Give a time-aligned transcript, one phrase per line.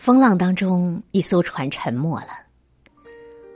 [0.00, 2.28] 风浪当中，一艘船沉没了。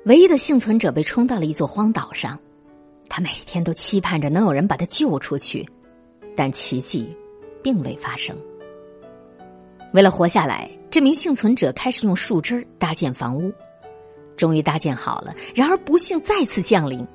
[0.04, 2.38] 唯一的幸存者被冲到了一座荒岛上，
[3.08, 5.66] 他每天都期盼着能有人把他救出去，
[6.36, 7.16] 但奇迹
[7.62, 8.36] 并未发生。
[9.94, 13.50] 为了活下来，这名幸存者开始用树枝搭建房屋，
[14.36, 15.34] 终于搭建好了。
[15.54, 17.08] 然而不幸再次降临，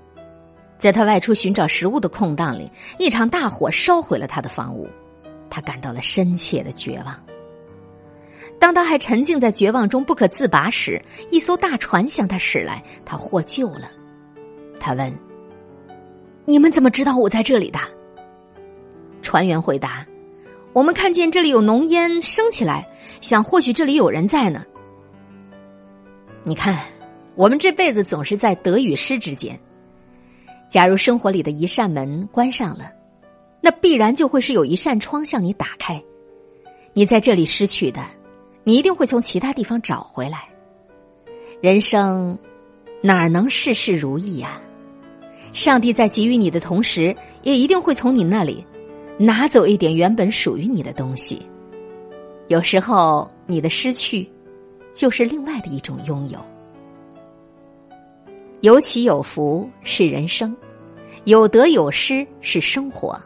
[0.79, 2.67] 在他外出寻找食物的空档里，
[2.97, 4.89] 一场大火烧毁了他的房屋，
[5.51, 7.15] 他感到了深切的绝望。
[8.57, 13.91] 当他还沉浸在绝望中不可自拔时，一艘大船向他驶来，他获救了。
[14.79, 15.13] 他问
[16.45, 17.79] ：“你们怎么知道我在这里的？”
[19.21, 20.05] 船员回答
[20.73, 22.87] ：“我们看见这里有浓烟升起来，
[23.21, 24.65] 想或许这里有人在呢。”
[26.43, 26.79] 你看，
[27.35, 29.59] 我们这辈子总是在得与失之间。
[30.67, 32.91] 假如生活里的一扇门关上了，
[33.61, 36.01] 那必然就会是有一扇窗向你打开。
[36.93, 38.01] 你在这里失去的。
[38.63, 40.47] 你一定会从其他地方找回来。
[41.61, 42.37] 人生
[43.01, 44.61] 哪能事事如意呀？
[45.51, 48.63] 上帝在给予你的同时，也一定会从你那里
[49.17, 51.41] 拿走一点原本属于你的东西。
[52.47, 54.29] 有时候，你的失去
[54.93, 56.39] 就是另外的一种拥有。
[58.61, 60.55] 有起有伏是人生，
[61.23, 63.19] 有得有失是生活。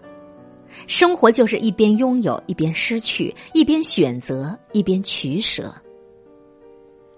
[0.87, 5.73] 生活就是一边拥有一边失去，一边选择一边取舍。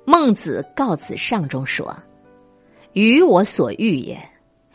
[0.05, 1.95] 孟子《告子上》中说
[2.93, 4.17] ：“鱼我所欲也，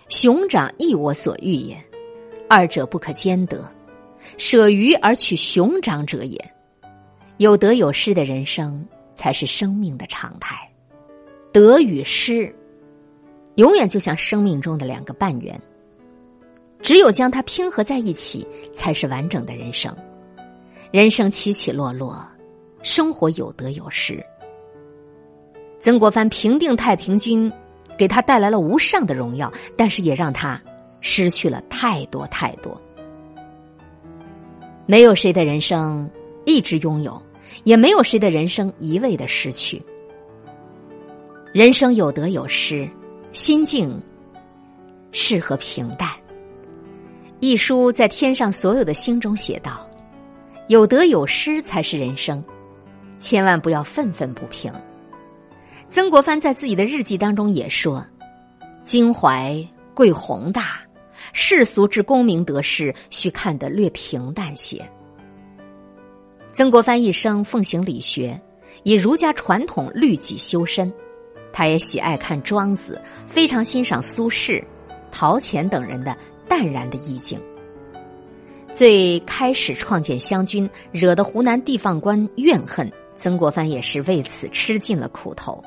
[0.08, 1.76] 熊掌亦我所欲也，
[2.48, 3.64] 二者不可兼得。
[4.36, 6.52] 舍鱼而取熊掌者也。
[7.36, 10.68] 有得有失的人生才是生命的常态。
[11.52, 12.52] 得与失，
[13.54, 15.60] 永远就像生命中的两个半圆。”
[16.82, 19.94] 只有将它拼合在一起，才是完整的人生。
[20.90, 22.26] 人生起起落落，
[22.82, 24.24] 生活有得有失。
[25.78, 27.50] 曾国藩平定太平军，
[27.96, 30.60] 给他带来了无上的荣耀，但是也让他
[31.00, 32.80] 失去了太多太多。
[34.86, 36.10] 没有谁的人生
[36.44, 37.22] 一直拥有，
[37.64, 39.80] 也没有谁的人生一味的失去。
[41.52, 42.88] 人生有得有失，
[43.32, 44.00] 心境
[45.12, 46.10] 适合平淡。
[47.40, 49.88] 一书在天上所有的星中写道
[50.68, 52.44] ：“有得有失才是人生，
[53.18, 54.70] 千万不要愤愤不平。”
[55.88, 58.06] 曾国藩在自己的日记当中也说
[58.84, 59.56] ：“襟怀
[59.94, 60.82] 贵宏大，
[61.32, 64.86] 世俗之功名得失，需看得略平淡些。”
[66.52, 68.38] 曾国藩一生奉行理学，
[68.82, 70.92] 以儒家传统律己修身，
[71.54, 74.62] 他也喜爱看庄子，非常欣赏苏轼、
[75.10, 76.14] 陶潜等人的。
[76.50, 77.40] 淡然的意境。
[78.74, 85.62] 最开始创建湘军，惹得湖南地方官怨恨，曾国藩也是为此吃尽了苦头。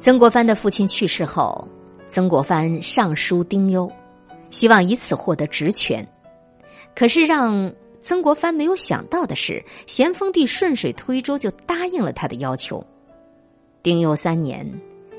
[0.00, 1.66] 曾国藩的父亲去世后，
[2.08, 3.90] 曾国藩上书丁忧，
[4.50, 6.04] 希望以此获得职权。
[6.94, 7.72] 可是让
[8.02, 12.84] 曾国藩没有想到的是，咸丰帝顺水推舟就答应了他的要求。
[13.82, 14.68] 丁忧三年。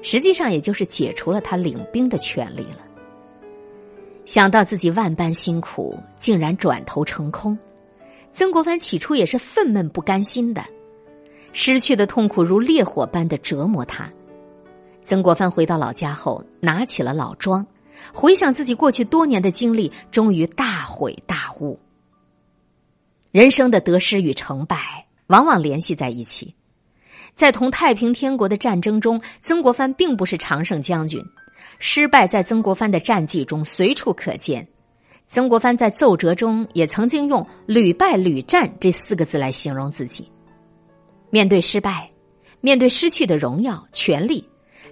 [0.10, 2.80] 实际上，也就是解除了他领兵的权利了。
[4.26, 7.60] 想到自己万般辛苦，竟然转头成空，
[8.32, 10.64] 曾国藩起初也是愤懑不甘心的。
[11.52, 14.10] 失去的痛苦如烈火般的折磨他。
[15.04, 17.68] 曾国藩回到老家后，拿起了老庄，
[18.14, 21.78] 回想自己过去多年的经历，终于大悔大悟。
[23.32, 26.56] 人生的得失与成败，往往联系在一起。
[27.38, 31.24] 在同太平天国的战争中，曾国藩并不是常胜将军，
[31.78, 34.68] 失败在曾国藩的战绩中随处可见。
[35.28, 40.28] 曾国藩在奏折中也曾经用“屡败屡战”这四个字来形容自己。
[41.30, 42.10] 面对失败，
[42.60, 44.44] 面对失去的荣耀、权力，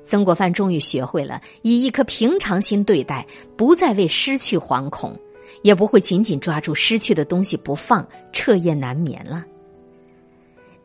[0.05, 3.25] 曾国藩终于学会了以一颗平常心对待，
[3.57, 5.19] 不再为失去惶恐，
[5.63, 9.43] 也不会紧紧抓住失去的东西不放，彻夜难眠了。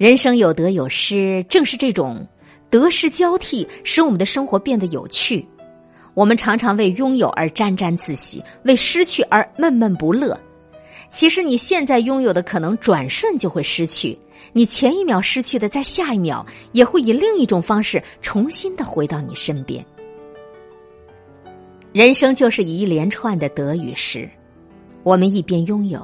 [0.00, 2.26] 人生有得有失，正是这种
[2.70, 5.46] 得失交替，使我们的生活变得有趣。
[6.14, 10.40] 我们常常为拥有而沾沾自喜，为失去而闷闷不乐。
[11.10, 14.16] 其实你现在拥有的，可能转瞬就会失去；
[14.54, 19.84] 你前一秒失去的，在下一秒也会以另一种方式重新的回到你身边。
[21.92, 24.26] 人生就是一连串的得与失，
[25.02, 26.00] 我们一边拥有，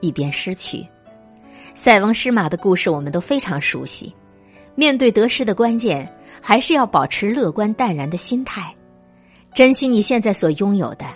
[0.00, 0.82] 一边失去。
[1.74, 4.14] 塞翁失马的故事我们都非常熟悉。
[4.76, 6.10] 面对得失的关键，
[6.40, 8.74] 还是要保持乐观淡然的心态，
[9.54, 11.06] 珍惜你现在所拥有的，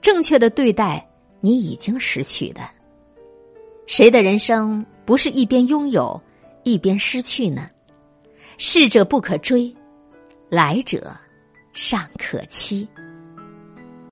[0.00, 1.06] 正确的对待
[1.40, 2.62] 你已经失去的。
[3.86, 6.20] 谁的人生不是一边拥有
[6.64, 7.66] 一边失去呢？
[8.56, 9.72] 逝者不可追，
[10.48, 11.16] 来者
[11.72, 12.88] 尚可期。